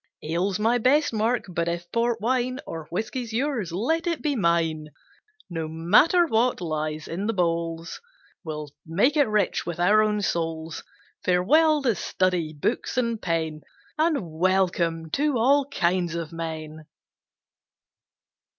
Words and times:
Ale's 0.23 0.57
my 0.57 0.79
best 0.79 1.13
mark, 1.13 1.45
but 1.47 1.67
if 1.67 1.85
port 1.91 2.19
wine 2.19 2.59
Or 2.65 2.87
whisky's 2.89 3.31
yours 3.33 3.71
let 3.71 4.07
it 4.07 4.19
be 4.23 4.35
mine; 4.35 4.87
No 5.47 5.67
matter 5.67 6.25
what 6.25 6.59
lies 6.59 7.07
in 7.07 7.27
the 7.27 7.33
bowls, 7.35 8.01
We'll 8.43 8.71
make 8.83 9.15
it 9.15 9.27
rich 9.27 9.63
with 9.67 9.79
our 9.79 10.01
own 10.01 10.23
souls. 10.23 10.83
Farewell 11.23 11.83
to 11.83 11.93
study, 11.93 12.51
books 12.51 12.97
and 12.97 13.21
pen, 13.21 13.61
And 13.99 14.27
welcome 14.31 15.11
to 15.11 15.37
all 15.37 15.67
kinds 15.69 16.15
of 16.15 16.33
men. 16.33 16.87